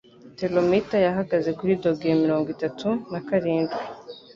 Therometero 0.37 1.03
yahagaze 1.07 1.49
kuri 1.59 1.79
dogere 1.83 2.13
mirongo 2.23 2.47
itatu 2.55 2.87
n'akarindwi. 3.11 3.79